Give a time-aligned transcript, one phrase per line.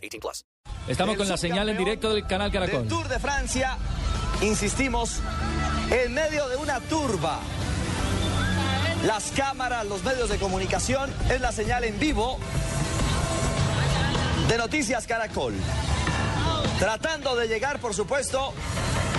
[0.00, 0.44] 18 plus.
[0.88, 2.80] Estamos El con la señal en directo del canal Caracol.
[2.80, 3.76] Del Tour de Francia,
[4.42, 5.20] insistimos,
[5.90, 7.40] en medio de una turba.
[9.04, 12.38] Las cámaras, los medios de comunicación, es la señal en vivo
[14.48, 15.54] de Noticias Caracol.
[16.78, 18.52] Tratando de llegar, por supuesto,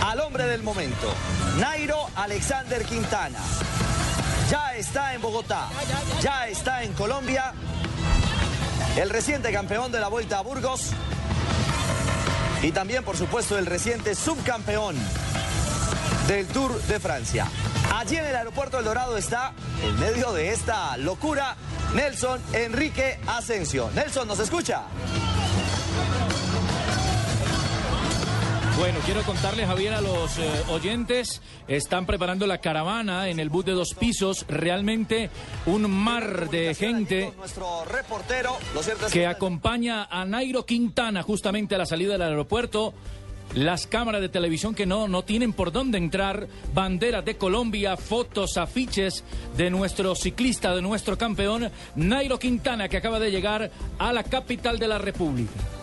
[0.06, 1.14] al hombre del momento,
[1.58, 3.40] Nairo Alexander Quintana.
[4.50, 5.70] Ya está en Bogotá,
[6.22, 7.54] ya está en Colombia,
[8.98, 10.92] el reciente campeón de la Vuelta a Burgos
[12.62, 14.96] y también, por supuesto, el reciente subcampeón
[16.28, 17.48] del Tour de Francia.
[17.96, 19.54] Allí en el aeropuerto del Dorado está,
[19.84, 21.56] en medio de esta locura,
[21.96, 23.90] Nelson Enrique Asensio.
[23.96, 24.84] Nelson, ¿nos escucha?
[28.82, 33.64] Bueno, quiero contarle, Javier, a los eh, oyentes, están preparando la caravana en el bus
[33.64, 35.30] de dos pisos, realmente
[35.68, 37.32] un mar de gente
[39.14, 42.96] que acompaña a Nairo Quintana justamente a la salida del aeropuerto.
[43.54, 48.58] Las cámaras de televisión que no, no tienen por dónde entrar, banderas de Colombia, fotos,
[48.58, 49.24] afiches
[49.58, 54.80] de nuestro ciclista, de nuestro campeón, Nairo Quintana, que acaba de llegar a la capital
[54.80, 55.81] de la República.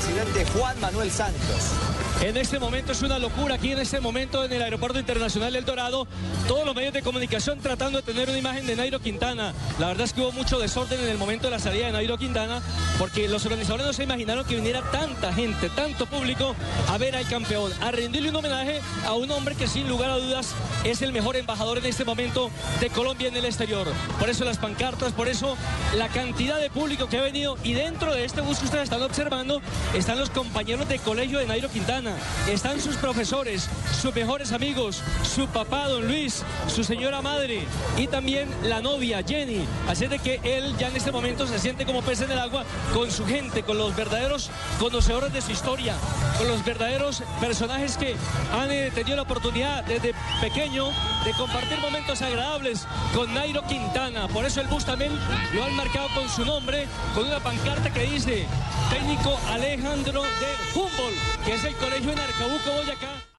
[0.00, 1.99] Presidente Juan Manuel Santos.
[2.22, 5.64] En este momento es una locura aquí en este momento en el Aeropuerto Internacional del
[5.64, 6.06] Dorado.
[6.46, 9.54] Todos los medios de comunicación tratando de tener una imagen de Nairo Quintana.
[9.78, 12.18] La verdad es que hubo mucho desorden en el momento de la salida de Nairo
[12.18, 12.60] Quintana
[12.98, 16.54] porque los organizadores no se imaginaron que viniera tanta gente, tanto público
[16.88, 20.18] a ver al campeón, a rendirle un homenaje a un hombre que sin lugar a
[20.18, 22.50] dudas es el mejor embajador en este momento
[22.80, 23.86] de Colombia en el exterior.
[24.18, 25.56] Por eso las pancartas, por eso
[25.96, 29.00] la cantidad de público que ha venido y dentro de este bus que ustedes están
[29.00, 29.62] observando
[29.94, 32.09] están los compañeros de colegio de Nairo Quintana,
[32.48, 33.68] están sus profesores,
[34.00, 37.64] sus mejores amigos, su papá Don Luis, su señora madre
[37.96, 39.64] y también la novia Jenny.
[39.88, 42.64] Así de que él ya en este momento se siente como pez en el agua
[42.92, 45.94] con su gente, con los verdaderos conocedores de su historia,
[46.38, 48.16] con los verdaderos personajes que
[48.52, 50.88] han eh, tenido la oportunidad desde pequeño
[51.24, 54.28] de compartir momentos agradables con Nairo Quintana.
[54.28, 55.12] Por eso el bus también
[55.54, 58.46] lo han marcado con su nombre, con una pancarta que dice
[58.90, 63.29] técnico Alejandro de Humboldt, que es el colegio en Arcabuco, Boyacá.